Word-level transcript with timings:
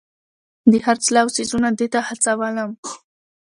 د 0.71 0.73
خرڅلاو 0.85 1.33
څیزونه 1.35 1.69
دې 1.79 1.87
ته 1.93 1.99
هڅولم. 2.07 2.71